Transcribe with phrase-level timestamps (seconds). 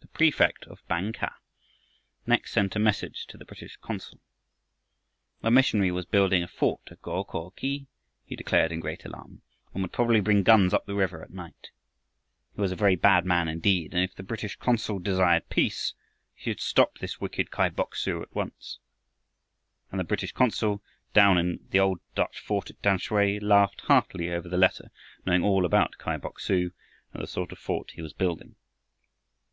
[0.00, 1.34] The prefect of Bang kah
[2.26, 4.20] next sent a message to the British consul.
[5.42, 7.86] The missionary was building a fort at Go ko khi,
[8.24, 9.42] he declared in great alarm,
[9.74, 11.70] and would probably bring guns up the river at night.
[12.54, 15.94] He was a very bad man indeed, and if the British consul desired peace
[16.34, 18.78] he should stop this wicked Kai Bok su at once.
[19.90, 20.82] And the British consul
[21.12, 24.90] down in his old Dutch fort at Tamsui laughed heartily over the letter,
[25.26, 26.72] knowing all about Kai Bok su
[27.12, 28.56] and the sort of fort he was building.